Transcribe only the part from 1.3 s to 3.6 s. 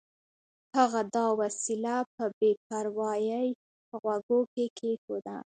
وسیله په بې پروایۍ